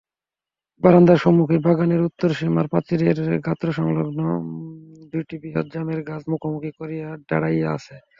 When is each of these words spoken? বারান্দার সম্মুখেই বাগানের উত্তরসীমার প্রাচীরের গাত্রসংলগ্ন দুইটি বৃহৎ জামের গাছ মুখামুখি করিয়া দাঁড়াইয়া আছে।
বারান্দার 0.83 1.17
সম্মুখেই 1.17 1.61
বাগানের 1.67 2.01
উত্তরসীমার 2.07 2.65
প্রাচীরের 2.67 3.17
গাত্রসংলগ্ন 3.47 4.19
দুইটি 5.13 5.35
বৃহৎ 5.41 5.65
জামের 5.73 5.99
গাছ 6.03 6.21
মুখামুখি 6.31 6.71
করিয়া 6.79 7.07
দাঁড়াইয়া 7.29 7.69
আছে। 7.77 7.95